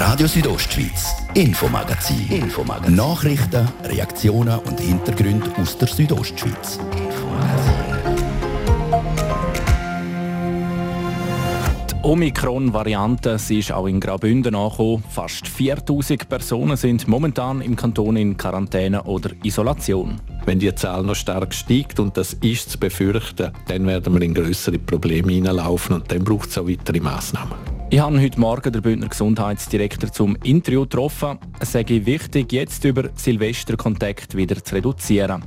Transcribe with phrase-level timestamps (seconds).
[0.00, 2.26] Radio Südostschweiz, Infomagazin.
[2.30, 2.94] Infomagazin.
[2.94, 6.78] Nachrichten, Reaktionen und Hintergründe aus der Südostschweiz.
[11.90, 15.04] Die Omikron-Variante ist auch in Graubünden angekommen.
[15.10, 20.18] Fast 4000 Personen sind momentan im Kanton in Quarantäne oder Isolation.
[20.46, 24.32] Wenn die Zahl noch stark steigt, und das ist zu befürchten, dann werden wir in
[24.32, 27.79] größere Probleme hineinlaufen und dann braucht es auch weitere Massnahmen.
[27.92, 31.40] Ich habe heute Morgen den Bündner Gesundheitsdirektor zum Interview getroffen.
[31.58, 35.42] Es sei wichtig, jetzt über Silvesterkontakt wieder zu reduzieren.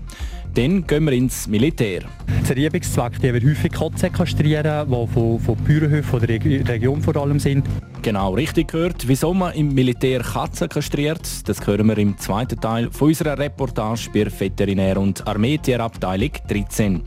[0.54, 2.02] Dann gehen wir ins Militär.
[2.50, 7.40] Der Erhebungszweck die wir häufig Katzen kastrieren, die von, von Bauernhöfen der Region vor allem
[7.40, 7.66] sind.
[8.02, 9.08] Genau, richtig gehört.
[9.08, 14.10] Wieso man im Militär Katzen kastriert, das hören wir im zweiten Teil von unserer Reportage
[14.14, 17.04] bei Veterinär- und Armeetierabteilung 13.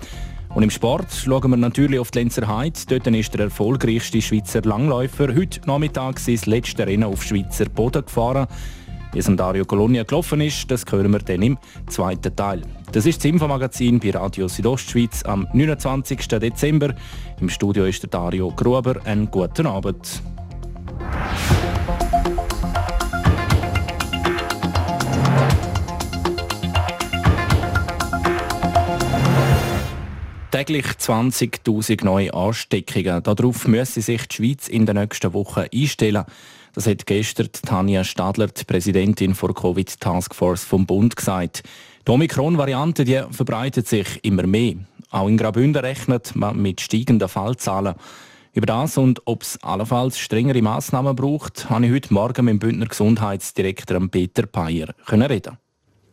[0.56, 2.80] Und im Sport schauen wir natürlich auf die Lenzer Heide.
[2.88, 8.46] Dort ist der erfolgreichste Schweizer Langläufer heute Nachmittag sein letztes Rennen auf Schweizer Boden gefahren.
[9.13, 12.63] Wie es Dario Colonia gelaufen ist, das hören wir dann im zweiten Teil.
[12.90, 16.26] Das ist das Infomagazin bei Radio Südostschweiz am 29.
[16.26, 16.95] Dezember.
[17.38, 18.96] Im Studio ist der Dario Gruber.
[19.04, 20.23] Einen guten Abend.
[30.57, 33.23] Täglich 20.000 neue Ansteckungen.
[33.23, 36.24] Darauf müsse sich die Schweiz in den nächsten Wochen einstellen.
[36.73, 41.63] Das hat gestern Tanja Stadler, die Präsidentin der Covid Taskforce vom Bund, gesagt.
[42.07, 44.76] Die Omikron-Variante verbreitet sich immer mehr.
[45.10, 47.95] Auch in Graubünden rechnet man mit steigenden Fallzahlen.
[48.54, 52.59] Über das und ob es allenfalls strengere Massnahmen braucht, habe ich heute Morgen mit dem
[52.60, 55.59] Bündner Gesundheitsdirektor Peter Peyer reden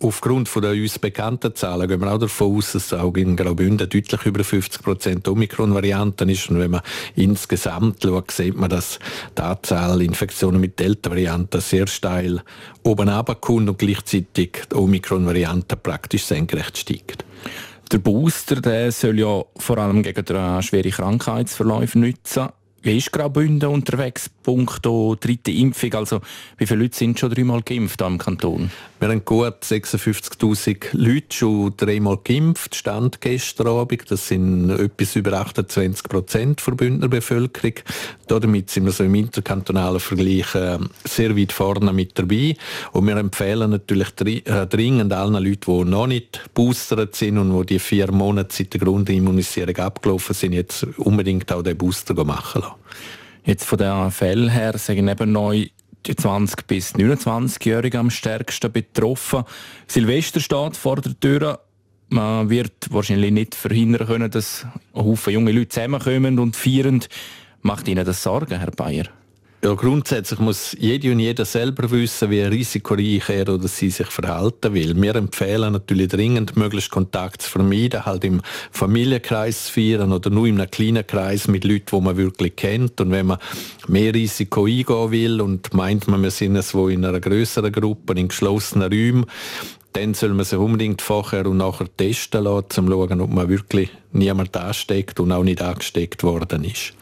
[0.04, 4.26] Aufgrund der uns bekannten Zahlen gehen wir auch davon aus, dass auch in Graubünden deutlich
[4.26, 6.50] über 50 Prozent Omikron-Varianten ist.
[6.50, 6.82] Und wenn man
[7.16, 9.00] insgesamt schaut, sieht man, dass
[9.38, 12.42] die Anzahl Infektionen mit Delta-Varianten sehr steil
[12.84, 17.24] oben runterkommt und gleichzeitig die Omikron-Variante praktisch senkrecht steigt.
[17.90, 20.26] Der Booster der soll ja vor allem gegen
[20.62, 22.50] schwere Krankheitsverläufe nützen.
[22.86, 25.94] Wie ist Graubünden unterwegs, punkto dritte Impfung?
[25.94, 26.20] Also,
[26.58, 28.72] wie viele Leute sind schon dreimal geimpft im Kanton?
[29.00, 34.12] Wir haben gut 56'000 Leute schon dreimal geimpft, Stand gestern Abend.
[34.12, 37.76] Das sind etwas über 28 Prozent der Bündner Bevölkerung.
[38.28, 42.58] Damit sind wir so im interkantonalen Vergleich äh, sehr weit vorne mit dabei.
[42.92, 47.76] Und wir empfehlen natürlich äh, dringend allen Leuten, die noch nicht boostert sind und die
[47.76, 52.73] die vier Monate seit der Grundimmunisierung abgelaufen sind, jetzt unbedingt auch den Booster machen lassen.
[53.46, 55.68] Jetzt von den Fällen her sagen eben neu
[56.06, 59.44] die 20- bis 29-Jährigen am stärksten betroffen.
[59.88, 61.60] Silvester steht vor der Tür.
[62.10, 67.04] Man wird wahrscheinlich nicht verhindern können, dass Haufen junge Leute zusammenkommen und feiern.
[67.62, 69.06] Macht Ihnen das Sorgen, Herr Bayer?
[69.66, 74.74] Ja, grundsätzlich muss jede und jeder selber wissen, wie risikoreich er oder sie sich verhalten
[74.74, 75.02] will.
[75.02, 78.42] Wir empfehlen natürlich dringend, möglichst Kontakt zu vermeiden, halt im
[78.72, 83.00] Familienkreis zu feiern oder nur in einem kleinen Kreis mit Leuten, die man wirklich kennt.
[83.00, 83.38] Und wenn man
[83.88, 88.20] mehr Risiko eingehen will und meint man, wir sind es wo in einer größeren Gruppe,
[88.20, 89.28] in geschlossenen Räumen,
[89.94, 93.48] dann soll man sich unbedingt vorher und nachher testen lassen, um zu schauen, ob man
[93.48, 96.94] wirklich niemand ansteckt und auch nicht angesteckt worden ist.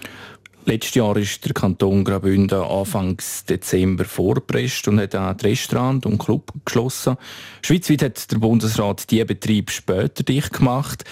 [0.66, 3.18] Letztes Jahr ist der Kanton Graubünden Anfang
[3.50, 7.18] Dezember vorgepresst und hat auch Restaurant und Club geschlossen.
[7.64, 11.04] Schweizweit hat der Bundesrat diese Betrieb später dicht gemacht.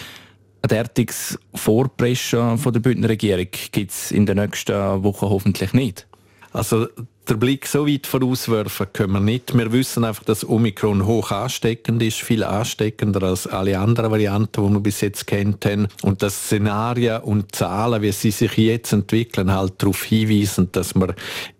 [0.62, 6.08] Ein derartiges Vorpreschen von der Bündner Regierung gibt es in den nächsten Wochen hoffentlich nicht.
[6.52, 6.88] Also
[7.30, 9.56] der Blick so weit vorauswerfen können wir nicht.
[9.56, 14.74] Wir wissen einfach, dass Omikron hoch ansteckend ist, viel ansteckender als alle anderen Varianten, die
[14.74, 15.88] wir bis jetzt kennt haben.
[16.02, 21.14] Und dass Szenarien und Zahlen, wie sie sich jetzt entwickeln, halt darauf hinweisen, dass wir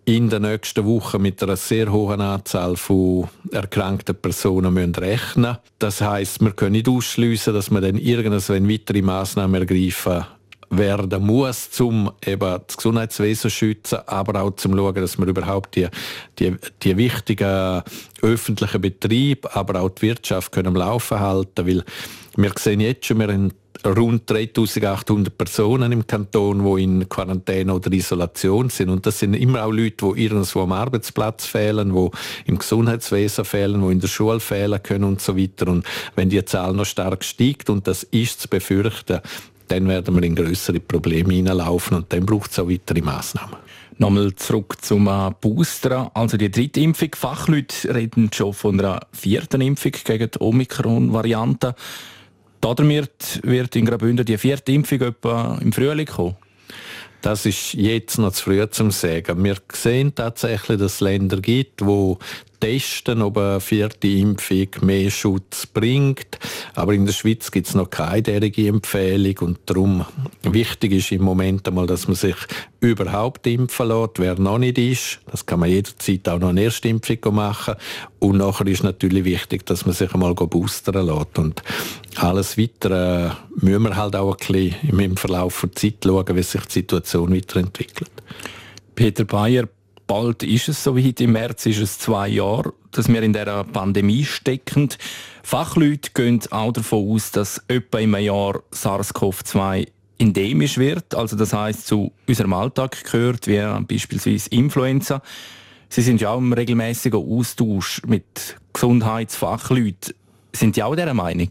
[0.04, 6.00] in den nächsten Wochen mit einer sehr hohen Anzahl von erkrankten Personen müssen rechnen Das
[6.00, 10.26] heißt, wir können nicht ausschließen, dass wir dann irgendwann weitere Maßnahmen ergreifen
[10.70, 15.74] werden muss, um eben das Gesundheitswesen zu schützen, aber auch zum schauen, dass wir überhaupt
[15.74, 15.88] die,
[16.38, 17.82] die, die wichtigen
[18.22, 21.84] öffentlichen Betriebe, aber auch die Wirtschaft können am Laufen halten, weil
[22.36, 23.52] wir sehen jetzt schon, wir haben
[23.84, 28.90] rund 3800 Personen im Kanton, die in Quarantäne oder Isolation sind.
[28.90, 32.10] Und das sind immer auch Leute, die irgendwo am Arbeitsplatz fehlen, die
[32.46, 35.68] im Gesundheitswesen fehlen, die in der Schule fehlen können und so weiter.
[35.68, 39.20] Und wenn die Zahl noch stark steigt, und das ist zu befürchten,
[39.70, 43.56] dann werden wir in größere Probleme hineinlaufen und dann braucht es auch weitere Massnahmen.
[43.98, 47.10] Nochmal zurück zum äh, Booster, also die dritte Impfung.
[47.14, 51.74] Fachleute reden schon von einer vierten Impfung gegen die Omikron-Variante.
[52.60, 56.36] Damit wird in Graubünden die vierte Impfung etwa im Frühling kommen?
[57.20, 59.44] Das ist jetzt noch zu früh zum sagen.
[59.44, 62.18] Wir sehen tatsächlich, dass es Länder gibt, wo
[62.60, 66.38] testen, ob eine vierte Impfung mehr Schutz bringt.
[66.74, 70.04] Aber in der Schweiz gibt es noch keine derige Empfehlung und darum
[70.42, 72.36] wichtig ist im Moment einmal, dass man sich
[72.80, 75.20] überhaupt impfen lässt, wer noch nicht ist.
[75.30, 77.74] Das kann man jederzeit auch noch eine Erstimpfung machen.
[78.18, 81.38] Und nachher ist natürlich wichtig, dass man sich einmal boostern lässt.
[81.38, 81.62] Und
[82.16, 86.64] alles Weitere müssen wir halt auch ein bisschen im Verlauf der Zeit schauen, wie sich
[86.66, 88.10] die Situation weiterentwickelt.
[88.94, 89.66] Peter Bayer,
[90.10, 94.24] bald ist es soweit, im März ist es zwei Jahre, dass wir in dieser Pandemie
[94.24, 94.88] stecken.
[95.44, 99.86] Fachleute gehen auch davon aus, dass etwa im Jahr SARS-CoV-2
[100.18, 105.22] endemisch wird, also das heißt zu unserem Alltag gehört, wie beispielsweise Influenza.
[105.88, 110.14] Sie sind ja auch im regelmäßigen Austausch mit Gesundheitsfachleuten.
[110.52, 111.50] Sind Sie auch dieser Meinung?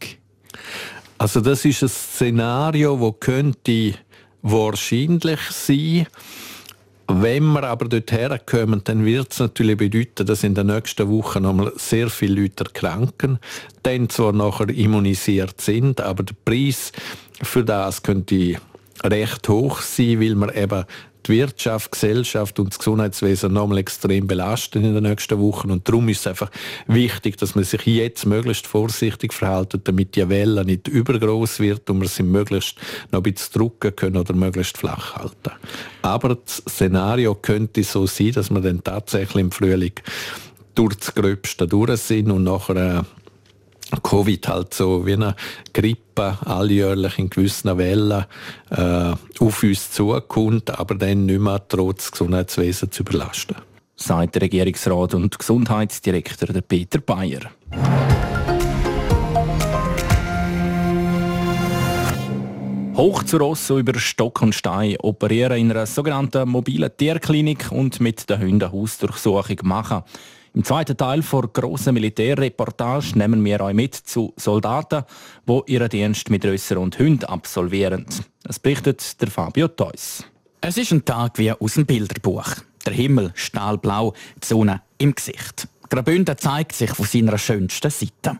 [1.17, 3.93] Also das ist ein Szenario, wo könnte
[4.41, 6.07] wahrscheinlich sein.
[7.11, 11.41] Wenn wir aber dort herkommen, dann wird es natürlich bedeuten, dass in den nächsten Wochen
[11.41, 13.39] nochmal sehr viele Leute erkranken,
[13.81, 16.91] dann zwar nachher immunisiert sind, aber der Preis
[17.41, 18.57] für das könnte
[19.03, 20.85] recht hoch sein, weil man eben
[21.29, 25.71] die Wirtschaft, Gesellschaft und das Gesundheitswesen nochmal extrem belasten in den nächsten Wochen.
[25.71, 26.49] Und darum ist es einfach
[26.87, 32.01] wichtig, dass man sich jetzt möglichst vorsichtig verhält, damit die Welle nicht übergroß wird und
[32.01, 32.77] wir sie möglichst
[33.11, 35.51] noch ein bisschen drücken können oder möglichst flach halten.
[36.01, 39.93] Aber das Szenario könnte so sein, dass wir dann tatsächlich im Frühling
[40.75, 43.05] durch das Gröbste durch sind und nachher
[43.97, 45.35] Covid halt so wie eine
[45.73, 48.25] Grippe alljährlich in gewissen Wellen
[48.69, 53.57] äh, auf uns zukommt, aber dann nicht mehr trotz Gesundheitswesen zu überlasten.
[53.95, 57.51] Sagt der Regierungsrat und Gesundheitsdirektor Peter Bayer.
[62.99, 68.29] Hoch zu Ross über Stock und Stein operieren in einer sogenannten mobilen Tierklinik und mit
[68.29, 70.03] den Hunden Hausdurchsuchung machen.
[70.55, 75.03] Im zweiten Teil der grossen Militärreportage nehmen wir euch mit zu Soldaten,
[75.47, 78.05] die ihren Dienst mit Rösser und Hunden absolvieren.
[78.43, 80.23] Es berichtet der Fabio Theus.
[80.61, 82.55] Es ist ein Tag wie aus dem Bilderbuch.
[82.85, 85.67] Der Himmel stahlblau, die Sonne im Gesicht.
[85.89, 88.39] Graubünden zeigt sich von seiner schönsten Seite.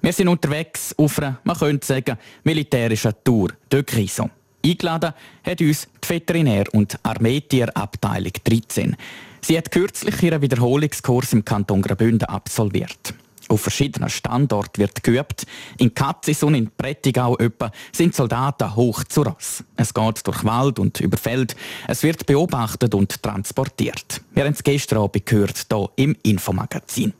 [0.00, 4.30] Wir sind unterwegs auf einer, man könnte sagen, militärischen Tour de Grison.
[4.64, 5.12] Eingeladen
[5.44, 8.96] hat uns die Veterinär- und Armeetierabteilung 13.
[9.42, 13.14] Sie hat kürzlich ihren Wiederholungskurs im Kanton Graubünden absolviert.
[13.50, 15.44] Auf verschiedenen Standorten wird geübt.
[15.78, 19.64] In Katzis und in Prättigau etwa sind Soldaten hoch zu Ross.
[19.76, 21.56] Es geht durch Wald und über Feld.
[21.88, 24.20] Es wird beobachtet und transportiert.
[24.34, 27.12] Wir haben es gestern Abend gehört, hier im Infomagazin.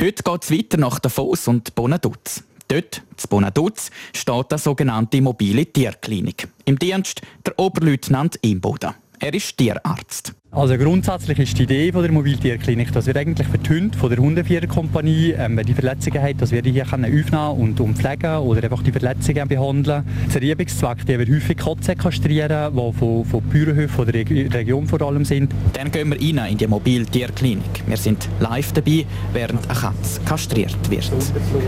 [0.00, 2.42] Heute geht es weiter nach Davos und Bonaduz.
[2.66, 6.48] Dort, zu Bonaduz, steht eine sogenannte mobile Tierklinik.
[6.64, 8.96] Im Dienst der Oberleutnant Imboda.
[9.20, 10.34] Er ist Tierarzt.
[10.52, 14.10] Also grundsätzlich ist die Idee von der Mobiltierklinik, dass wir eigentlich für die Hunde von
[14.10, 18.64] der Hundeviererkompanie, ähm, wenn die Verletzungen haben, dass wir die hier aufnehmen und umpflegen oder
[18.64, 20.02] einfach die Verletzungen behandeln.
[20.34, 25.24] Der Übungszweck, die wir häufig Katzen kastrieren, die von, von Bauernhöfen der Region vor allem
[25.24, 25.54] sind.
[25.72, 27.84] Dann gehen wir rein in die Mobiltierklinik.
[27.86, 31.12] Wir sind live dabei, während eine Katze kastriert wird.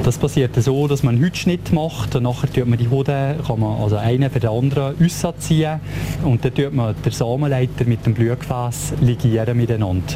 [0.02, 3.60] Das passiert so, dass man einen Hutschnitt macht und nachher tut man die Hunde, kann
[3.60, 5.78] man also einen für den anderen ausziehen
[6.24, 10.14] und dann tut man den Samenleiter mit dem Blutgefäß das ligieren miteinander.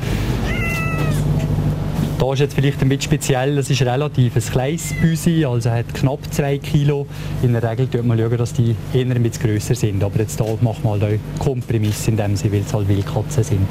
[2.18, 5.92] Da ist jetzt vielleicht ein bisschen speziell, es ist relativ ein kleines Büsi, also hat
[5.92, 7.06] knapp 2 Kilo.
[7.42, 10.58] In der Regel schaut man dass die eher ein bisschen grösser sind, aber jetzt hier
[10.62, 13.68] machen wir einen Kompromiss, in dem sie, weil es halt Wildkatzen sind.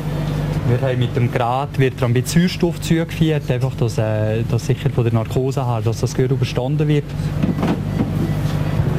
[0.70, 4.92] Wir haben mit dem Gerät wird ein bisschen Sauerstoff zugeführt, einfach, dass, äh, dass sicher
[4.92, 7.06] von der Narkose her, dass das gut überstanden wird.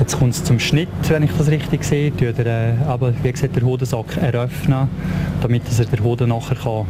[0.07, 2.13] Jetzt kommt es zum Schnitt, wenn ich das richtig sehe.
[2.13, 4.89] Der, äh, aber wie gesagt, der Hodensack eröffnen,
[5.43, 6.87] damit er den Hoden nachher kann.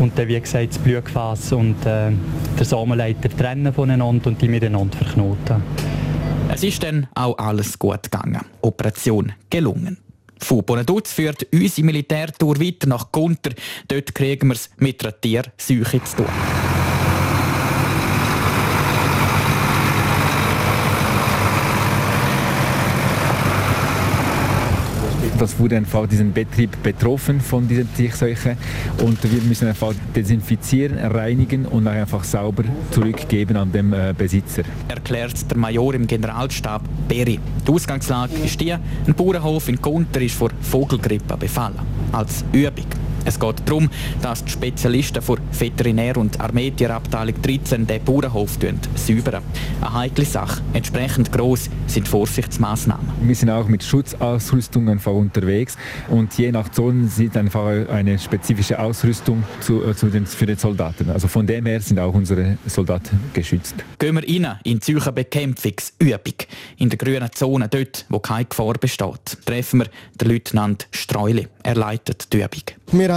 [0.00, 2.10] Und dann, wie gesagt, das Blutgefäß und äh,
[2.58, 5.62] der Samenleiter trennen voneinander und die miteinander verknoten.
[6.52, 8.40] Es ist dann auch alles gut gegangen.
[8.62, 9.98] Operation gelungen.
[10.40, 13.52] Von Bonaduz führt unsere Militärtour weiter nach Gunter.
[13.86, 16.26] Dort kriegen wir es mit einer Tierseuche zu tun.
[25.38, 28.56] Das wurde einfach diesen Betrieb betroffen von dieser Tierseuche
[29.02, 34.62] und wir müssen einfach desinfizieren, reinigen und einfach sauber zurückgeben an den äh, Besitzer.
[34.88, 37.38] Erklärt der Major im Generalstab Berry.
[37.66, 41.78] Die Ausgangslage ist die, ein Bauernhof in Gunter ist vor Vogelgrippe befallen.
[42.12, 43.07] Als Übung.
[43.28, 43.90] Es geht darum,
[44.22, 48.56] dass die Spezialisten der Veterinär- und Armeetierabteilung 13 den Bauernhof
[48.94, 49.42] säubern.
[49.82, 50.62] Eine heikle Sache.
[50.72, 53.06] Entsprechend gross sind Vorsichtsmaßnahmen.
[53.20, 55.76] Wir sind auch mit Schutzausrüstung einfach unterwegs
[56.08, 60.56] und je nach Zone sieht einfach eine spezifische Ausrüstung zu, äh, zu den, für den
[60.56, 61.10] Soldaten.
[61.10, 63.74] Also von dem her sind auch unsere Soldaten geschützt.
[63.98, 66.34] Gehen wir rein in die Bekämpfungsübung.
[66.78, 71.46] In der grünen Zone, dort, wo keine Gefahr besteht, treffen wir den Leutnant Streuli.
[71.62, 72.62] Er leitet die Übung.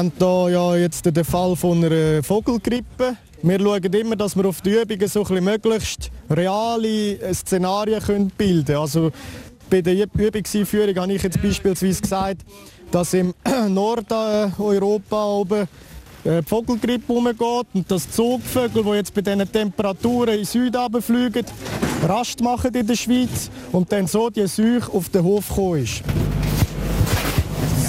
[0.02, 3.18] Haben hier ja jetzt den Fall von einer Vogelgrippe.
[3.44, 8.80] Wir schauen immer, dass wir auf die Übungen so ein möglichst reale Szenarien bilden können.
[8.80, 9.12] Also
[9.70, 12.42] bei der Übungseinführung habe ich jetzt beispielsweise gesagt,
[12.90, 13.36] dass im
[13.68, 15.68] Nordeuropa oben
[16.24, 21.46] äh, die Vogelgrippe umgeht und dass Zugvögel, die jetzt bei diesen Temperaturen in Süden fliegen,
[22.08, 26.02] Rast machen in der Schweiz und dann so die Seuche auf den Hof gekommen ist.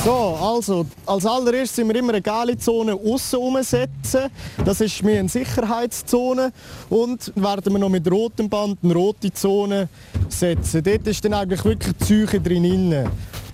[0.04, 4.30] So, also, als allererstes sind wir immer eine gelbe Zone außen umsetzen.
[4.64, 6.52] Das ist mir eine Sicherheitszone.
[6.90, 9.88] Und werden wir noch mit rotem Band eine rote Zone
[10.28, 10.82] setzen.
[10.82, 13.08] Dort ist dann eigentlich wirklich die Zeuche drin.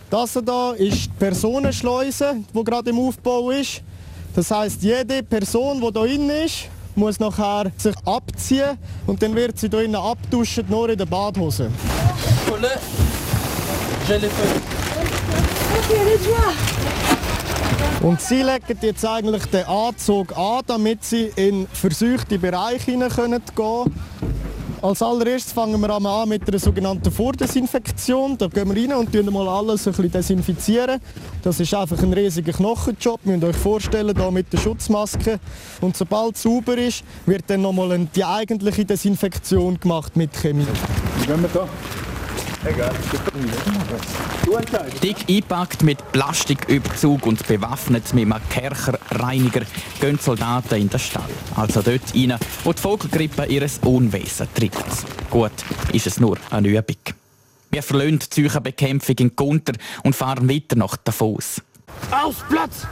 [0.09, 3.83] Das hier ist die Personenschleuse, die gerade im Aufbau ist.
[4.35, 9.59] Das heißt, jede Person, die hier drin ist, muss nachher sich abziehen und dann wird
[9.59, 11.71] sie hier innen abduschen, nur in der Badhose.
[18.03, 23.43] Und sie legen jetzt eigentlich den Anzug an, damit sie in verseuchte Bereiche hinein gehen
[23.57, 23.95] können.
[24.81, 28.39] Als allererstes fangen wir an mit einer sogenannten Vordesinfektion.
[28.39, 31.01] Da gehen wir rein und tun mal alles ein bisschen desinfizieren.
[31.43, 33.21] Das ist einfach ein riesiger Knochenjob.
[33.25, 35.41] Ihr müsst euch vorstellen, hier mit der Schutzmaske.
[35.81, 40.67] Und sobald es sauber ist, wird dann nochmal die eigentliche Desinfektion gemacht mit Chemie.
[41.27, 41.69] Gehen wir da.
[45.03, 49.63] Dick eingepackt mit Plastiküberzug und bewaffnet mit einem Kercherreiniger
[50.01, 51.31] gehen Soldaten in den Stall.
[51.55, 54.85] Also dort rein, wo die Vogelgrippe ihres Unwesen treibt.
[55.31, 55.53] Gut,
[55.93, 56.97] ist es nur eine Übung.
[57.71, 61.61] Wir verlassen die Bekämpfung in Gunter und fahren weiter nach Davos.
[62.11, 62.87] Aus Platz!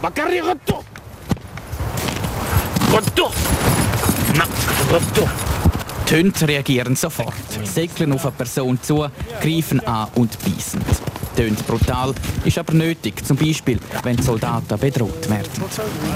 [0.00, 0.84] Macari retour!
[2.92, 3.32] Retour!
[4.90, 5.30] Retour!
[6.08, 9.06] Die Hunde reagieren sofort, säckeln auf eine Person zu,
[9.40, 10.80] greifen an und beißen.
[11.36, 15.48] Tönt brutal, ist aber nötig, zum Beispiel, wenn Soldaten bedroht werden.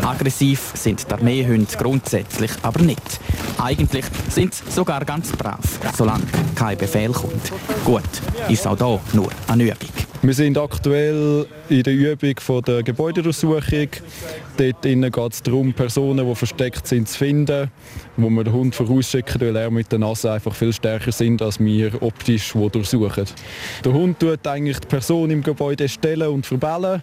[0.03, 3.21] Aggressiv sind die Armeehunde grundsätzlich aber nicht.
[3.59, 5.65] Eigentlich sind sie sogar ganz brav,
[5.97, 7.53] solange kein Befehl kommt.
[7.85, 8.03] Gut,
[8.49, 10.07] ist auch hier nur eine Übung.
[10.23, 13.89] Wir sind aktuell in der Übung der Gebäuderdurchsuchung.
[14.57, 17.71] Dort geht es darum, Personen, die versteckt sind, zu finden,
[18.17, 21.61] wo wir den Hund vorausschicken, weil er mit der Nase einfach viel stärker sind, als
[21.61, 23.27] wir optisch wo durchsuchen.
[23.85, 27.03] Der Hund tut eigentlich die Person im Gebäude stellen und verbellen.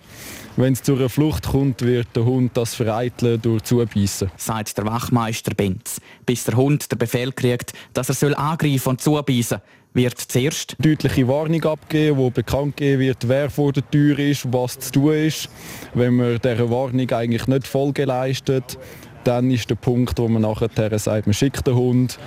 [0.56, 4.32] Wenn es zu einer Flucht kommt, wird der Hund das vereiteln durch Zubeissen.
[4.38, 6.02] Sagt der Wachmeister Benz.
[6.26, 9.62] Bis der Hund den Befehl kriegt, dass er soll angreifen und zubeissen
[9.94, 14.80] wird zuerst deutliche Warnung abgeben, wo bekannt geben wird, wer vor der Tür ist, was
[14.80, 15.50] zu tun ist.
[15.94, 18.78] Wenn man dieser Warnung eigentlich nicht Folge leistet,
[19.24, 20.70] dann ist der Punkt, wo man nachher
[21.00, 22.20] sagt, man schickt den Hund.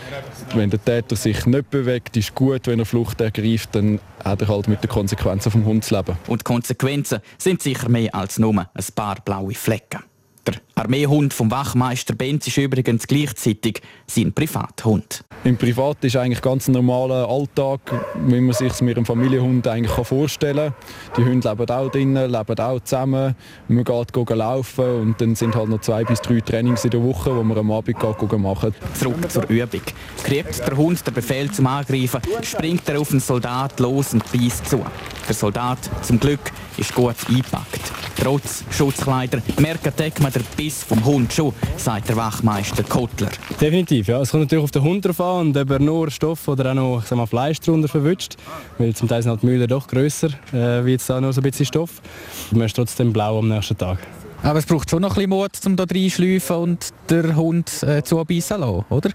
[0.54, 2.66] Wenn der Täter sich nicht bewegt, ist gut.
[2.66, 6.16] Wenn er Flucht ergreift, dann hat er halt mit den Konsequenzen vom Hund zu leben.
[6.26, 10.02] Und die Konsequenzen sind sicher mehr als nur ein paar blaue Flecken.
[10.46, 15.24] Der Armeehund vom Wachmeister Benz ist übrigens gleichzeitig sein Privathund.
[15.42, 17.80] Im Privat ist eigentlich ganz normaler Alltag,
[18.26, 21.14] wie man sich mit einem Familienhund eigentlich vorstellen kann.
[21.16, 23.34] Die Hunde leben auch drinnen, leben auch zusammen.
[23.66, 27.34] Man geht laufen und dann sind halt noch zwei bis drei Trainings in der Woche,
[27.34, 28.74] wo man am Abend geht machen.
[28.94, 29.82] Zurück zur Übung.
[30.22, 34.68] Kriegt der Hund den Befehl zum Angreifen, springt er auf den Soldat los und beißt
[34.68, 34.84] zu.
[35.26, 37.92] Der Soldat, zum Glück, ist gut eingepackt.
[38.16, 43.30] Trotz Schutzkleider merkt man den Biss vom Hund schon, sagt der Wachmeister Kottler.
[43.60, 44.20] Definitiv, ja.
[44.20, 46.74] Es kommt natürlich auf den Hund drauf an und ob er nur Stoff oder auch
[46.74, 48.36] noch mal, Fleisch darunter verwünscht.
[48.78, 51.40] Weil zum Teil sind halt die Mühlen doch grösser, äh, wie jetzt da nur so
[51.40, 52.02] ein bisschen Stoff.
[52.50, 53.98] Man ist trotzdem blau am nächsten Tag.
[54.46, 58.04] Aber es braucht schon noch ein bisschen Mut, um hier reinschleifen und den Hund äh,
[58.04, 59.10] zubeissen lassen, oder?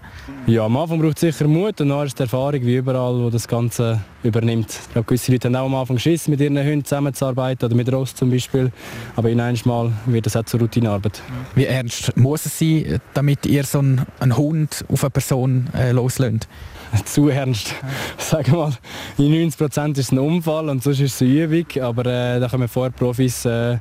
[0.46, 3.30] Ja, am Anfang braucht es sicher Mut und dann ist die Erfahrung wie überall, wo
[3.30, 4.68] das Ganze übernimmt.
[4.68, 7.90] Ich glaube, gewisse Leute haben auch am Anfang Schiss, mit ihren Hunden zusammenzuarbeiten oder mit
[7.90, 8.70] Ross zum Beispiel.
[9.16, 11.22] Aber in einem Mal wird das auch zur Routinearbeit.
[11.54, 15.92] Wie ernst muss es sein, damit ihr so einen, einen Hund auf eine Person äh,
[15.92, 16.46] loslöst?
[17.04, 17.74] zu ernst.
[18.18, 18.72] Sagen mal,
[19.18, 21.82] in 90 Prozent ist es ein Unfall und sonst ist es eine Übung.
[21.82, 23.78] Aber äh, da kommen vorher Profis äh,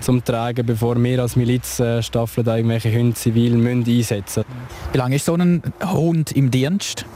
[0.00, 4.44] zum Tragen, bevor wir als Milizstaffel da irgendwelche Hunde zivil müssen einsetzen
[4.92, 7.06] Wie lange ist so ein Hund im Dienst?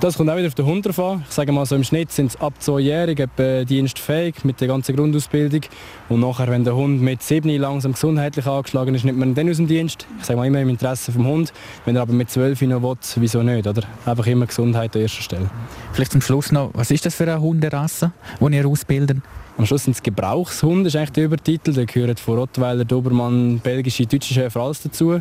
[0.00, 1.24] Das kommt auch wieder auf den Hund drauf an.
[1.28, 4.94] Ich sage mal so, im Schnitt sind es ab zweijährig etwa dienstfähig mit der ganzen
[4.94, 5.62] Grundausbildung.
[6.08, 9.56] Und nachher, wenn der Hund mit sieben langsam gesundheitlich angeschlagen ist, nimmt man den aus
[9.56, 10.06] dem Dienst.
[10.20, 11.52] Ich sage mal immer im Interesse vom Hund.
[11.84, 13.66] Wenn er aber mit zwölf noch will, wieso nicht?
[13.66, 13.82] Oder?
[14.06, 15.50] Einfach immer Gesundheit an erster Stelle.
[15.92, 19.18] Vielleicht zum Schluss noch, was ist das für eine Hunderasse, die ihr ausbildet?
[19.58, 21.74] Am Schluss sind es Gebrauchshunde, ist eigentlich der Übertitel.
[21.74, 25.20] Da gehören von Rottweiler, Dobermann, belgische, deutsche Schäfer alles dazu.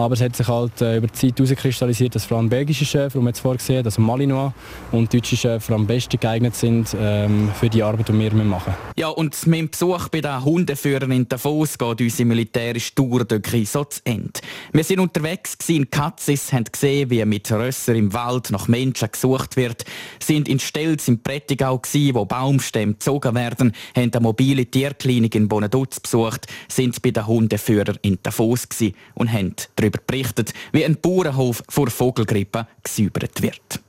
[0.00, 3.18] Aber es hat sich halt äh, über die Zeit herauskristallisiert, dass vor allem belgische Schäfer,
[3.18, 4.52] die wir jetzt vorgesehen also Malinois
[4.92, 8.74] und deutsche Schäfer am besten geeignet sind ähm, für die Arbeit, die wir machen.
[8.96, 13.68] Ja, und mit dem Besuch bei den Hundeführern in Davos geht unsere militärische Tour durch
[13.68, 14.40] so zu Ende.
[14.72, 19.56] Wir sind unterwegs in Katzis, haben gesehen, wie mit Rösser im Wald nach Menschen gesucht
[19.56, 19.84] wird,
[20.22, 21.80] sind in Stelz im Prättigau
[22.12, 27.98] wo Baumstämme gezogen werden, haben eine mobile Tierklinik in Bonaduz besucht, sind bei den Hundeführern
[28.02, 28.66] in Davos
[29.14, 33.80] und haben darüber berichtet, wie ein Bauernhof vor Vogelgrippe gesäubert wird.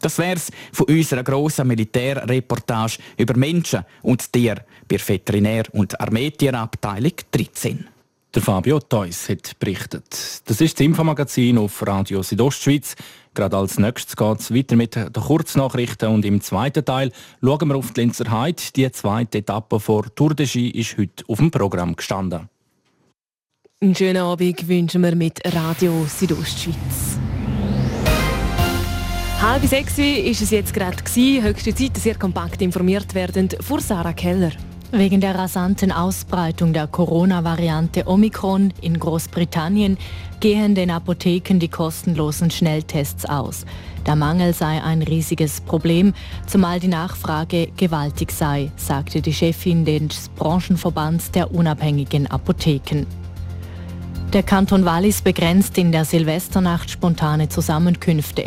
[0.00, 7.86] Das wär's von unserer grossen Militärreportage über Menschen und Tiere bei Veterinär- und Armeetierabteilung 13.
[8.32, 10.42] Der Fabio Theus hat berichtet.
[10.44, 12.94] Das ist das Infomagazin auf Radio Südostschweiz.
[13.34, 17.76] Gerade als nächstes geht es weiter mit den Kurznachrichten und im zweiten Teil schauen wir
[17.76, 18.62] auf die Linzer Heide.
[18.76, 22.48] Die zweite Etappe vor Tour de Ski ist heute auf dem Programm gestanden.
[23.82, 27.18] Einen schönen Abend wünschen wir mit Radio Südostschweiz.
[29.40, 34.50] Halb sechs ist es jetzt gerade Höchste Zeit, ihr kompakt informiert werdet vor Sarah Keller.
[34.92, 39.96] Wegen der rasanten Ausbreitung der Corona-Variante Omikron in Großbritannien
[40.40, 43.64] gehen den Apotheken die kostenlosen Schnelltests aus.
[44.04, 46.12] Der Mangel sei ein riesiges Problem,
[46.46, 53.06] zumal die Nachfrage gewaltig sei, sagte die Chefin des Branchenverbands der unabhängigen Apotheken.
[54.32, 58.44] Der Kanton Wallis begrenzt in der Silvesternacht spontane Zusammenkünfte.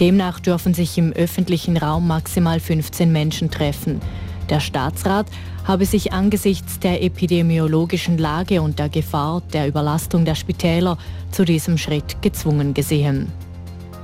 [0.00, 4.00] Demnach dürfen sich im öffentlichen Raum maximal 15 Menschen treffen.
[4.48, 5.26] Der Staatsrat
[5.62, 10.98] habe sich angesichts der epidemiologischen Lage und der Gefahr der Überlastung der Spitäler
[11.30, 13.30] zu diesem Schritt gezwungen gesehen.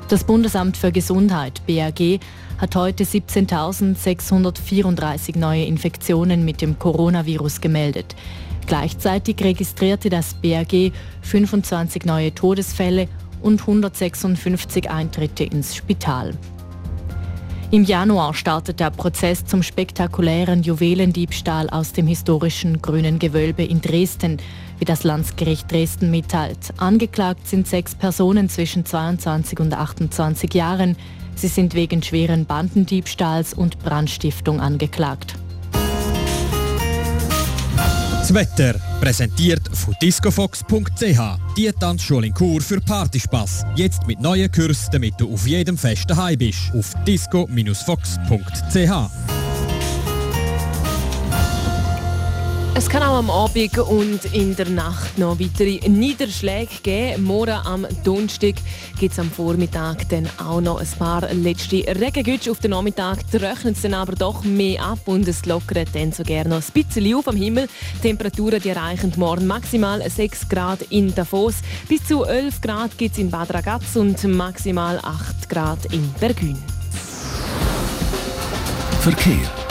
[0.09, 2.21] Das Bundesamt für Gesundheit BAG
[2.59, 8.14] hat heute 17.634 neue Infektionen mit dem Coronavirus gemeldet.
[8.66, 13.08] Gleichzeitig registrierte das BAG 25 neue Todesfälle
[13.41, 16.34] und 156 Eintritte ins Spital.
[17.73, 24.38] Im Januar startet der Prozess zum spektakulären Juwelendiebstahl aus dem historischen Grünen Gewölbe in Dresden,
[24.78, 26.73] wie das Landesgericht Dresden mitteilt.
[26.76, 30.97] Angeklagt sind sechs Personen zwischen 22 und 28 Jahren.
[31.34, 35.34] Sie sind wegen schweren Bandendiebstahls und Brandstiftung angeklagt.
[38.26, 41.21] Das Wetter präsentiert von discofox.ch.
[41.56, 43.65] Die Tanzschule in Kur für Partyspaß.
[43.76, 46.73] Jetzt mit neuen Kursen, damit du auf jedem Fest daheim bist.
[46.75, 49.35] Auf disco-fox.ch.
[52.78, 57.25] Es kann auch am Abend und in der Nacht noch weitere Niederschläge geben.
[57.25, 58.56] Morgen am Donnerstag
[59.00, 62.50] gibt es am Vormittag dann auch noch ein paar letzte Regengütze.
[62.50, 66.23] Auf den Nachmittag rechnet es dann aber doch mehr ab und es lockert dann so
[66.23, 67.67] gerne noch ein bisschen auf am Himmel.
[67.95, 71.54] Die Temperaturen die erreichen morgen maximal 6 Grad in Davos.
[71.89, 76.58] Bis zu 11 Grad gibt es in Bad Ragaz und maximal 8 Grad in Bergün.
[79.00, 79.66] Verkehr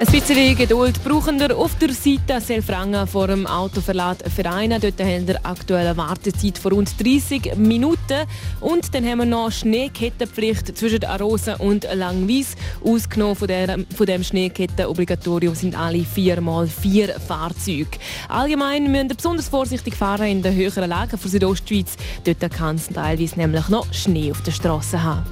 [0.00, 4.80] ein bisschen Geduld brauchen wir auf der Seite Selfrangen vor dem Autoverlad Vereine.
[4.80, 8.26] Dort haben wir aktuelle Wartezeit von rund 30 Minuten.
[8.60, 12.56] Und dann haben wir noch Schneekettenpflicht zwischen Arosa und Langwies.
[12.82, 17.98] Ausgenommen von, der, von dem Schneekettenobligatorium sind alle 4x4 Fahrzeuge.
[18.30, 21.98] Allgemein müssen wir besonders vorsichtig fahren in den höheren Lagen von Südostschweiz.
[22.24, 25.26] Dort kann es teilweise nämlich noch Schnee auf der Straße haben.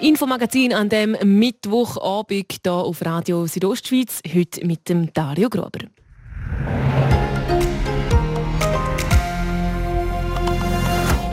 [0.00, 4.22] Infomagazin an dem Mittwochabend hier auf Radio Südostschweiz.
[4.34, 5.80] Heute mit dem Dario Grober.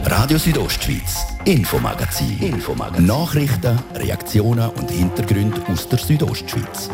[0.03, 2.38] Radio Südostschweiz, Infomagazin.
[2.41, 3.06] Infomagazin.
[3.06, 6.89] Nachrichten, Reaktionen und Hintergründe aus der Südostschweiz.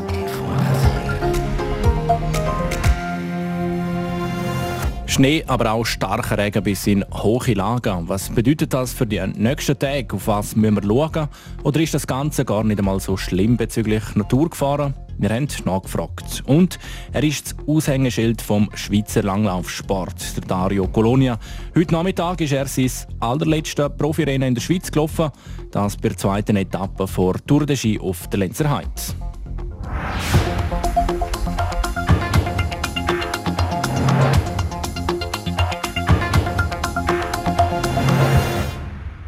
[5.13, 8.09] Schnee, aber auch starker Regen bis in hohe Lagen.
[8.09, 10.15] Was bedeutet das für die nächsten Tage?
[10.15, 11.29] Auf was müssen wir schauen?
[11.61, 14.95] Oder ist das Ganze gar nicht einmal so schlimm bezüglich Naturgefahren?
[15.19, 16.41] Wir haben nachgefragt.
[16.47, 16.79] Und
[17.11, 21.37] er ist das Aushängeschild vom Schweizer Langlaufsport, der Dario Colonia.
[21.75, 25.29] Heute Nachmittag ist er sein allerletztes Profirennen in der Schweiz gelaufen.
[25.69, 28.89] Das bei der zweiten Etappe vor Tour de Ski auf der Lenzer Heide.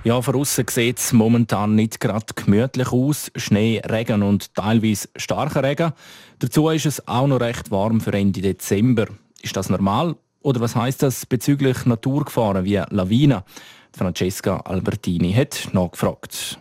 [0.05, 3.31] Ja, von außen sieht es momentan nicht gerade gemütlich aus.
[3.35, 5.93] Schnee, Regen und teilweise starker Regen.
[6.37, 9.07] Dazu ist es auch noch recht warm für Ende Dezember.
[9.41, 10.15] Ist das normal?
[10.43, 13.41] Oder was heißt das bezüglich Naturgefahren wie Lawinen?
[13.97, 16.59] Francesca Albertini hat nachgefragt.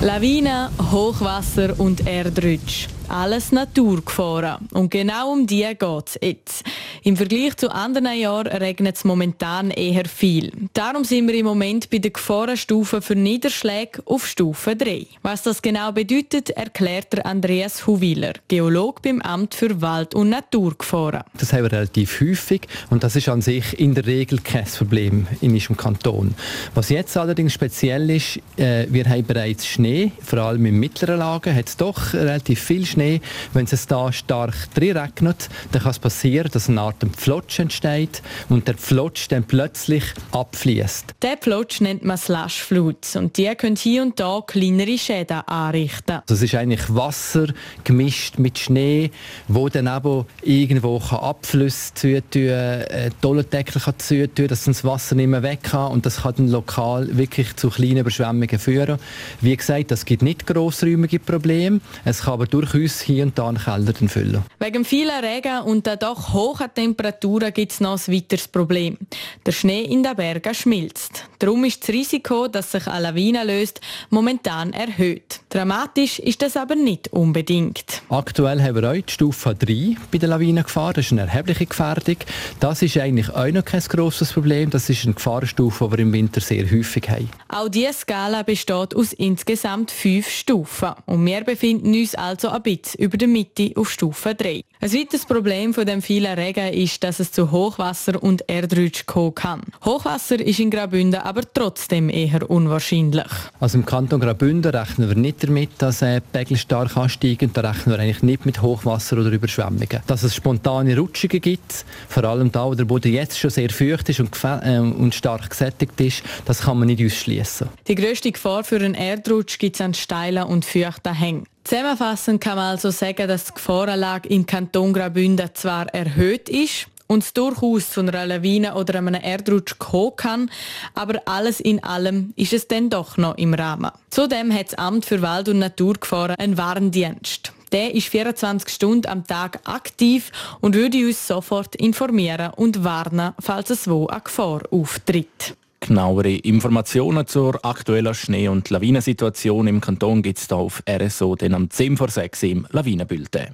[0.00, 2.88] Lawinen, Hochwasser und Erdrutsch.
[3.08, 4.68] Alles Naturgefahren.
[4.72, 6.64] Und genau um die geht es jetzt.
[7.06, 10.50] Im Vergleich zu anderen Jahren regnet es momentan eher viel.
[10.72, 15.04] Darum sind wir im Moment bei der Gefahrenstufe für Niederschläge auf Stufe 3.
[15.20, 21.24] Was das genau bedeutet, erklärt Andreas Huwiler, Geolog beim Amt für Wald- und Naturgefahren.
[21.36, 25.26] Das haben wir relativ häufig und das ist an sich in der Regel kein Problem
[25.42, 26.34] in unserem Kanton.
[26.74, 31.54] Was jetzt allerdings speziell ist, äh, wir haben bereits Schnee, vor allem in mittleren Lagen
[31.54, 33.20] hat es doch relativ viel Schnee.
[33.52, 38.68] Wenn es da stark drin regnet, dann kann es passieren, dass eine Pflotsch entsteht und
[38.68, 41.14] der Pflotsch dann plötzlich abfließt.
[41.22, 46.20] Der Pflotsch nennt man Slushfloods und die können hier und da kleinere Schäden anrichten.
[46.26, 47.46] Das ist eigentlich Wasser
[47.84, 49.10] gemischt mit Schnee,
[49.48, 55.42] wo dann eben irgendwo Abflüsse zutun, äh, Dollendeckel kann zutun, dass das Wasser nicht mehr
[55.42, 58.98] weg kann und das kann dann lokal wirklich zu kleinen Überschwemmungen führen.
[59.40, 63.58] Wie gesagt, das gibt nicht grossräumige Probleme, es kann aber durchaus hier und da einen
[63.58, 64.42] Keller füllen.
[64.58, 68.98] Wegen vielen Regen und den doch hohen Temperaturen gibt es noch ein weiteres Problem.
[69.46, 71.24] Der Schnee in den Bergen schmilzt.
[71.38, 75.40] Darum ist das Risiko, dass sich eine Lawine löst, momentan erhöht.
[75.48, 78.02] Dramatisch ist das aber nicht unbedingt.
[78.10, 80.92] Aktuell haben wir auch die Stufe 3 bei der Lawinengefahr.
[80.92, 82.16] Das ist eine erhebliche Gefährdung.
[82.60, 84.68] Das ist eigentlich auch noch kein grosses Problem.
[84.68, 87.30] Das ist eine Gefahrenstufe, die wir im Winter sehr häufig haben.
[87.48, 90.90] Auch diese Skala besteht aus insgesamt fünf Stufen.
[91.06, 94.60] Und wir befinden uns also ein bisschen über der Mitte auf Stufe 3.
[94.80, 99.34] Ein weiteres Problem von dem vielen Regen ist, dass es zu Hochwasser und Erdrutsch kommen
[99.34, 99.62] kann.
[99.84, 103.24] Hochwasser ist in Graubünden aber trotzdem eher unwahrscheinlich.
[103.60, 107.50] Also im Kanton Graubünden rechnen wir nicht damit, dass äh, Pegel stark ansteigen.
[107.52, 110.00] Da rechnen wir eigentlich nicht mit Hochwasser oder Überschwemmungen.
[110.06, 114.08] Dass es spontane Rutschungen gibt, vor allem da, wo der Boden jetzt schon sehr feucht
[114.08, 117.68] ist und, äh, und stark gesättigt ist, das kann man nicht ausschließen.
[117.86, 121.46] Die grösste Gefahr für einen Erdrutsch gibt es an steilen und feuchten Hängen.
[121.64, 127.22] Zusammenfassend kann man also sagen, dass die Gefahrenlage im Kanton Graubünden zwar erhöht ist, und
[127.22, 130.50] es durchaus zu einer Lawine oder einem Erdrutsch kommen kann,
[130.94, 133.90] aber alles in allem ist es dann doch noch im Rahmen.
[134.10, 137.52] Zudem hat das Amt für Wald- und Naturgefahren einen Warndienst.
[137.72, 143.70] Der ist 24 Stunden am Tag aktiv und würde uns sofort informieren und warnen, falls
[143.70, 145.56] es wo eine Gefahr auftritt.
[145.86, 151.68] Genauere Informationen zur aktuellen Schnee- und Lawinensituation im Kanton gibt es auf RSO dann am
[151.68, 153.48] 10 vor 6 im Lawinenbulletin.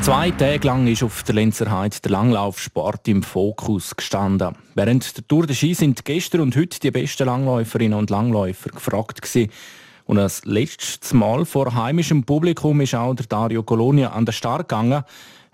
[0.00, 4.56] Zwei Tage lang ist auf der Lenzerheide der Langlaufsport im Fokus gestanden.
[4.74, 9.20] Während der Tour de Ski sind gestern und heute die besten Langläuferinnen und Langläufer gefragt
[9.20, 9.50] gewesen.
[10.06, 14.70] Und als letztes Mal vor heimischem Publikum ist auch der Dario Colonia an den Start
[14.70, 15.04] gegangen.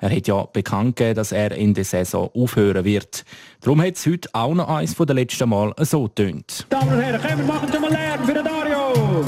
[0.03, 3.25] Er hat ja bekannt gegeben, dass er in der Saison aufhören wird.
[3.61, 6.67] Darum hat es heute auch noch eins von den letzten Mal so tönt.
[6.71, 9.25] Damen und Herren, wir machen schon mal Lärm für den Dario!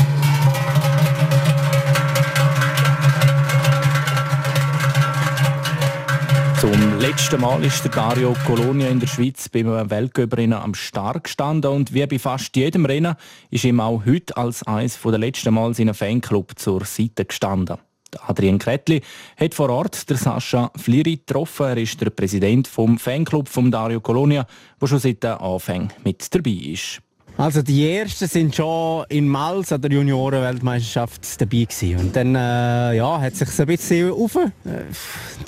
[6.58, 11.70] Zum letzten Mal ist der Dario Colonia in der Schweiz beim Weltcuprennen am Start gestanden
[11.70, 13.16] und wie bei fast jedem Rennen
[13.50, 17.78] ist ihm auch heute als eines der letzten Mal seinen Fanclub zur Seite gestanden.
[18.26, 19.00] Adrian Kretli
[19.36, 21.66] hat vor Ort der Sascha Fliri getroffen.
[21.66, 24.46] Er ist der Präsident vom Fanclub von Dario Colonia,
[24.80, 27.00] der schon seit dem Anfang mit dabei ist.
[27.36, 31.96] Also die ersten sind schon in Mals an der Juniorenweltmeisterschaft dabei gewesen.
[31.96, 34.36] Und dann äh, ja, hat sich ein bisschen auf.
[34.36, 34.48] Äh,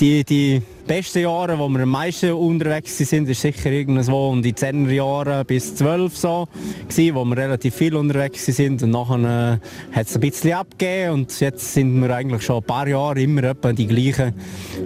[0.01, 4.53] die, die besten Jahre, wo wir am meisten unterwegs sind, ist sicher irgendwo um die
[4.53, 6.49] 10er Jahre bis 12 so
[6.89, 11.13] gewesen, wo wir relativ viel unterwegs sind und nachher äh, hat es ein bisschen abgegeben
[11.13, 14.35] und jetzt sind wir eigentlich schon ein paar Jahre immer etwa die gleichen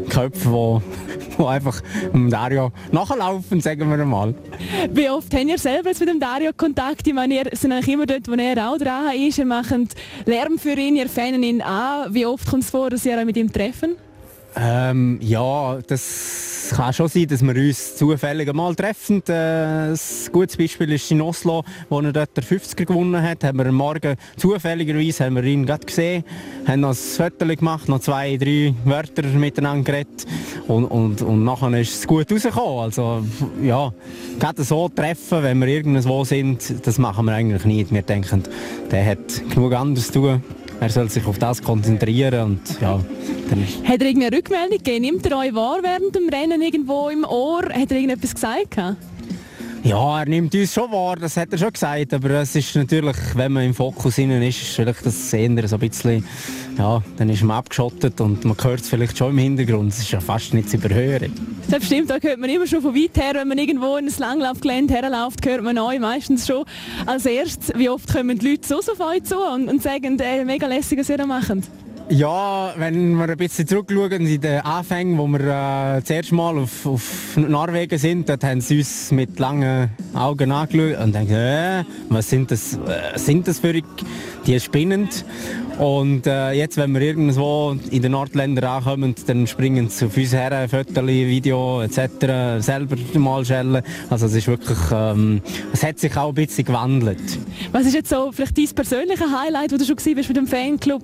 [0.08, 0.82] Köpfe,
[1.38, 1.80] wo einfach
[2.12, 4.34] dem Dario nachlaufen, sagen wir mal.
[4.90, 7.06] Wie oft habt ihr selber jetzt mit dem Dario Kontakt?
[7.06, 9.38] Ich meine, ihr seid eigentlich immer dort, wo er auch dran ist.
[9.38, 9.72] Ihr macht
[10.26, 12.12] Lärm für ihn, ihr fanen ihn an.
[12.12, 13.96] Wie oft kommt es vor, dass ihr euch mit ihm treffen?
[14.56, 19.22] Ähm, ja, das kann schon sein, dass wir uns zufällig mal treffen.
[19.28, 19.98] Äh, ein
[20.32, 23.44] gutes Beispiel ist in Oslo, wo er dort der 50er gewonnen hat.
[23.44, 26.24] Haben wir am Morgen zufälligerweise haben wir ihn gerade gesehen,
[26.66, 30.26] haben noch ein Foto gemacht, noch zwei, drei Wörter miteinander geredet
[30.66, 32.80] und, und, und nachher ist es gut rausgekommen.
[32.80, 33.24] Also
[33.62, 33.92] ja,
[34.38, 37.92] gerade so treffen, wenn wir irgendwo sind, das machen wir eigentlich nicht.
[37.92, 38.42] Wir denken,
[38.90, 40.42] der hat genug anderes zu tun
[40.80, 43.00] er soll sich auf das konzentrieren und ja,
[43.50, 45.04] dann Hat er irgendeine Rückmeldung gegeben?
[45.04, 47.64] Nimmt er euch wahr während dem Rennen irgendwo im Ohr?
[47.64, 48.76] Hat er irgendetwas gesagt?
[49.84, 53.16] Ja, er nimmt uns schon wahr, das hat er schon gesagt, aber es ist natürlich,
[53.34, 56.24] wenn man im Fokus innen ist, ist vielleicht das eher so ein bisschen,
[56.76, 60.10] ja, dann ist man abgeschottet und man hört es vielleicht schon im Hintergrund, es ist
[60.10, 61.32] ja fast zu überhören.
[61.70, 64.14] Das stimmt, da hört man immer schon von weit her, wenn man irgendwo in ein
[64.18, 66.64] Langlaufgelände herläuft, hört man euch meistens schon
[67.06, 67.72] als erstes.
[67.76, 70.98] Wie oft kommen die Leute so auf euch zu und, und sagen, äh, mega lässig,
[70.98, 71.48] was ihr da macht?
[72.10, 76.56] Ja, wenn wir ein bisschen zurückschauen in den Anfängen, wo wir äh, das erste Mal
[76.56, 81.84] auf, auf Norwegen sind, dort haben sie uns mit langen Augen angeschaut und denken, äh,
[82.08, 83.74] was sind das, äh, sind das für
[84.46, 85.26] die spinnend.
[85.78, 90.32] Und äh, jetzt, wenn wir irgendwo in den Nordländern ankommen, dann springen sie auf uns
[90.32, 92.64] her, Fotos, Video etc.
[92.64, 93.82] selber mal schellen.
[94.10, 95.40] Also es ist wirklich, ähm,
[95.72, 97.38] es hat sich auch ein bisschen gewandelt.
[97.70, 101.02] Was ist jetzt so vielleicht dein persönliches Highlight, wo du schon bist mit dem Fanclub?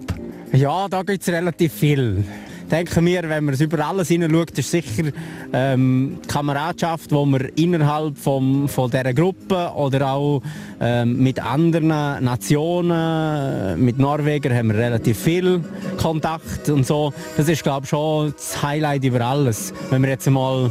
[0.53, 2.25] Ja, da gibt es relativ viel.
[2.71, 5.11] Denken wir, wenn man es über alles hineinschaut, ist sicher
[5.53, 10.43] ähm, die Kameradschaft, die wir innerhalb vom, von dieser Gruppe oder auch
[10.81, 15.63] ähm, mit anderen Nationen, mit Norwegern haben wir relativ viel
[15.99, 17.13] Kontakt und so.
[17.37, 19.73] Das ist, glaube ich, schon das Highlight über alles.
[19.91, 20.71] Wenn wir jetzt mal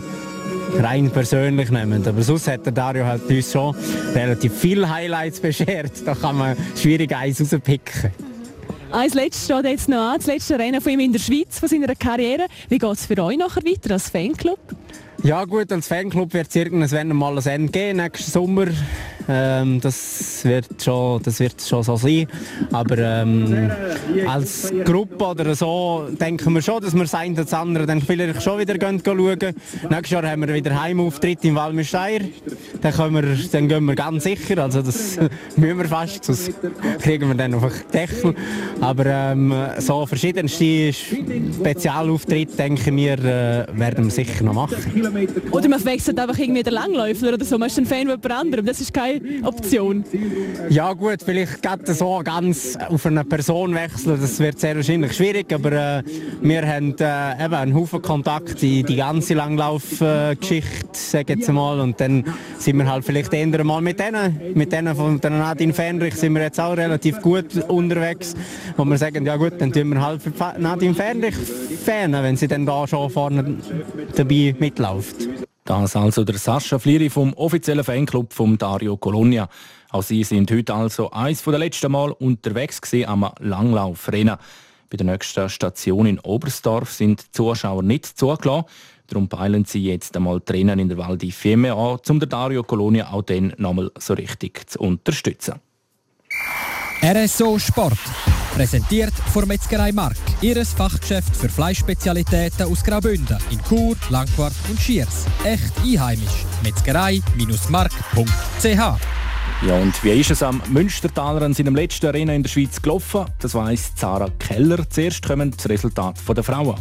[0.80, 2.06] rein persönlich nehmen.
[2.08, 3.76] Aber sonst hat der Dario halt uns schon
[4.16, 5.92] relativ viele Highlights beschert.
[6.06, 8.12] Da kann man schwierig eins rauspicken.
[8.94, 11.68] Eins letztes steht jetzt noch an, das letzte Rennen von ihm in der Schweiz, von
[11.68, 12.46] seiner Karriere.
[12.70, 14.60] Wie geht es für euch nachher weiter als Fanclub?
[15.24, 18.68] Ja gut, als Fanclub wird es irgendwann mal ein Ende geben, nächsten Sommer.
[19.30, 22.28] Ähm, das, wird schon, das wird schon so sein.
[22.72, 23.72] Aber ähm,
[24.28, 28.42] als Gruppe oder so denken wir schon, dass wir das eine das andere dann vielleicht
[28.42, 29.40] schon wieder gehen, schauen.
[29.90, 32.22] Nächstes Jahr haben wir wieder Heimauftritt in Walmesteier.
[32.82, 34.62] Dann, wir, dann gehen wir ganz sicher.
[34.62, 35.18] Also das
[35.56, 36.52] müssen wir fast, sonst
[37.02, 38.36] kriegen wir dann einfach Deckel.
[38.82, 44.76] Aber ähm, so verschiedenste Spezialauftritte, denken wir, äh, werden wir sicher noch machen.
[45.52, 47.58] Oder man wechselt einfach irgendwie den Langläufer oder so.
[47.58, 48.66] Man ist ein Fan von jemand anderem.
[48.66, 50.04] Das ist keine Option.
[50.70, 54.20] Ja gut, vielleicht geht so ganz auf eine Person wechseln.
[54.20, 55.54] Das wird sehr wahrscheinlich schwierig.
[55.54, 56.04] Aber äh,
[56.42, 61.80] wir haben äh, eben einen Haufen Kontakt in die ganze Langlaufgeschichte, sage jetzt mal.
[61.80, 62.24] Und dann
[62.58, 64.40] sind wir halt vielleicht eher mal mit denen.
[64.54, 68.36] Mit denen von der Nadine Fernrich sind wir jetzt auch relativ gut unterwegs.
[68.78, 70.22] Wo wir sagen, ja gut, dann tun wir halt
[70.60, 71.36] Nadine Fernrich
[71.84, 73.58] Fan, wenn sie dann da schon vorne
[74.16, 75.28] dabei mitläuft.
[75.66, 79.48] Das also der Sascha Flieri vom offiziellen Fanclub von Dario Colonia.
[79.92, 84.36] Auch sie sind heute also eins der letzten Mal unterwegs am Langlaufrennen.
[84.90, 88.66] Bei der nächsten Station in Oberstdorf sind die Zuschauer nicht zugelassen.
[89.08, 92.64] Darum peilen sie jetzt einmal Rennen in der Val di Fiemme an, um den Dario
[92.64, 95.56] Colonia auch dann nochmal so richtig zu unterstützen.
[97.02, 97.98] RSO Sport.
[98.54, 100.16] Präsentiert von Metzgerei Mark.
[100.42, 105.26] Ihres Fachgeschäft für Fleischspezialitäten aus Graubünden in Chur, Langquart und Schiers.
[105.44, 106.46] Echt einheimisch.
[106.64, 109.00] Metzgerei-mark.ch
[109.66, 113.24] ja, und wie ist es am Münstertaler an seinem letzten Rennen in der Schweiz gelaufen?
[113.40, 114.90] Das weiss Sarah Keller.
[114.90, 116.76] Zuerst kommen das Resultat der Frauen.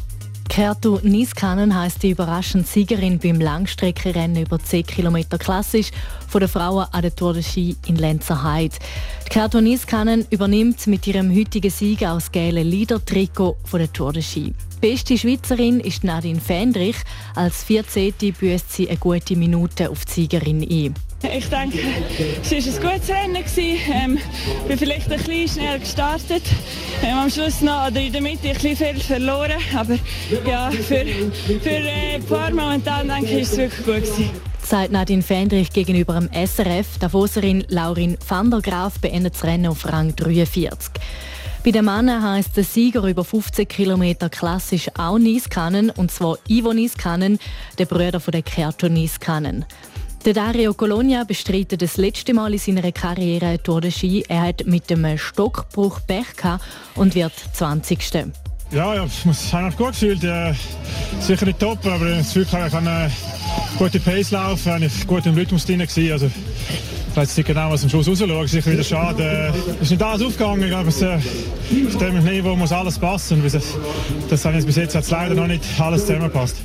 [0.52, 5.90] Kertu Niskanen heisst die überraschende Siegerin beim Langstreckenrennen über 10 km klassisch
[6.28, 8.76] von der Frauen an der Tour de Ski in Lenzerheide.
[9.30, 14.20] Kertu Niskanen übernimmt mit ihrem heutigen Sieg auch das gelbe Leader-Trikot von der Tour de
[14.20, 14.52] Ski.
[14.82, 16.96] Beste Schweizerin ist Nadine Fendrich.
[17.36, 18.14] Als 14.
[18.36, 20.94] büßt sie eine gute Minute auf die Siegerin ein.
[21.22, 21.78] Ich denke,
[22.42, 23.36] es war ein gutes Rennen.
[23.36, 24.18] Ich ähm,
[24.66, 26.42] bin vielleicht ein bisschen schnell gestartet.
[27.00, 29.60] Ähm, am Schluss noch oder in der Mitte ein bisschen viel verloren.
[29.72, 29.96] Aber
[30.44, 31.06] ja, für,
[31.60, 34.30] für äh, ein paar momentan denke ich, ist es wirklich gut gewesen.
[34.64, 36.98] Sagt Nadine Fendrich gegenüber dem SRF.
[36.98, 40.90] Davoserin Laurin van der Graaf beendet das Rennen auf Rang 43.
[41.64, 46.72] Bei den Männern heisst der Sieger über 15 Kilometer klassisch auch Niskanen, und zwar Ivo
[46.72, 47.38] Niskanen,
[47.78, 49.64] der Brüder von der Kerto Niskanen.
[50.24, 54.24] Der Dario Colonia bestreitet das letzte Mal in seiner Karriere Tour de Ski.
[54.28, 56.34] Er hat mit dem Stockbruch Pech
[56.96, 58.32] und wird 20.
[58.72, 60.24] Ja, ja ich muss mich gut gefühlt.
[60.24, 60.54] Äh,
[61.20, 63.10] sicher nicht top, aber das ich kann eine
[63.78, 66.12] gute Pace laufen, ich gut im Rhythmus drin gewesen.
[66.12, 68.48] Also, ich weiß nicht genau, was am Schluss rausschaut.
[68.48, 69.52] Sicher wieder schade.
[69.76, 70.62] Es ist nicht alles aufgegangen.
[70.62, 73.42] Ich glaube, es, äh, auf dem Niveau muss alles passen.
[73.42, 73.62] Das,
[74.30, 76.56] das hat jetzt bis jetzt leider noch nicht alles zusammengepasst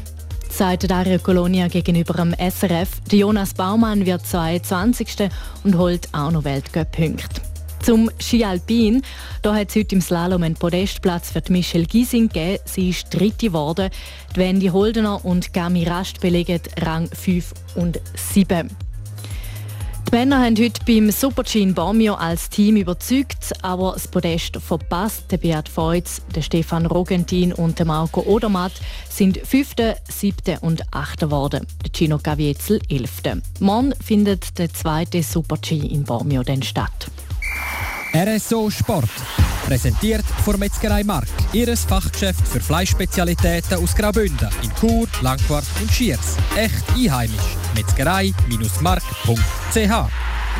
[0.57, 2.89] sagt Dario Colonia gegenüber dem SRF.
[3.11, 5.29] Jonas Baumann wird 22.
[5.63, 7.46] und holt auch noch Weltcup-Punkte.
[7.81, 9.01] Zum Ski Alpin.
[9.41, 12.59] Da hat es heute im Slalom einen Podestplatz für Michelle Giesing gegeben.
[12.65, 13.89] Sie ist dritte geworden.
[14.35, 18.69] Die Wendy Holdener und Gami Rast belegen Rang 5 und 7.
[20.09, 25.25] Die Männer haben heute beim Super-G in Bormio als Team überzeugt, aber das Podest verpasst.
[25.31, 28.71] Der Beat Feutz, der Stefan Rogentin und der Marco Odermatt
[29.09, 31.67] sind Fünfte, Siebte und Achte geworden.
[31.83, 33.41] Der Gino Gaviezel Elfte.
[33.59, 37.11] Morgen findet der zweite Super-G in Bormio statt.
[38.13, 39.09] RSO Sport.
[39.65, 41.27] Präsentiert von Metzgerei Mark.
[41.53, 46.37] Ihres Fachgeschäft für Fleischspezialitäten aus Graubünden in Chur, Langquart und Schiers.
[46.55, 47.57] Echt einheimisch.
[47.75, 50.11] Metzgerei-mark.ch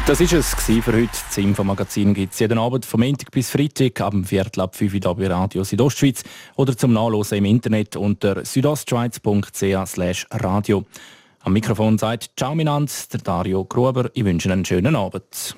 [0.05, 1.09] das war es für heute.
[1.27, 4.93] Das Infomagazin gibt es jeden Abend vom Montag bis Freitag ab dem Viertel ab 5
[4.93, 6.23] Uhr bei Radio Südostschweiz
[6.55, 10.85] oder zum Nachlesen im Internet unter südostschweiz.ch radio.
[11.41, 14.09] Am Mikrofon sagt Ciao Minanz, der Dario Gruber.
[14.13, 15.57] Ich wünsche einen schönen Abend.